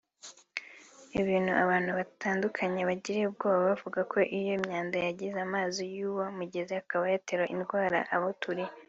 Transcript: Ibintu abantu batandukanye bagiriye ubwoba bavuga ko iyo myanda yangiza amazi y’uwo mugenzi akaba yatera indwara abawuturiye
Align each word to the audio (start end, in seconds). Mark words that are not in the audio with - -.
Ibintu 1.21 1.51
abantu 1.63 1.91
batandukanye 1.99 2.81
bagiriye 2.89 3.25
ubwoba 3.27 3.61
bavuga 3.69 3.99
ko 4.11 4.17
iyo 4.39 4.55
myanda 4.63 4.95
yangiza 5.03 5.37
amazi 5.47 5.81
y’uwo 5.95 6.25
mugenzi 6.37 6.73
akaba 6.81 7.03
yatera 7.13 7.45
indwara 7.55 7.99
abawuturiye 8.15 8.71